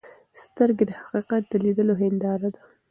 سترګې 0.43 0.83
د 0.87 0.91
حقیقت 0.99 1.43
د 1.47 1.53
لیدلو 1.63 1.93
هنداره 2.01 2.49
ده. 2.55 2.61